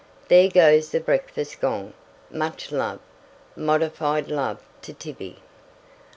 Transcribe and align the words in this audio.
There 0.29 0.49
goes 0.49 0.89
the 0.89 0.99
breakfast 0.99 1.61
gong. 1.61 1.93
Much 2.31 2.71
love. 2.71 3.01
Modified 3.55 4.29
love 4.31 4.63
to 4.81 4.95
Tibby. 4.95 5.37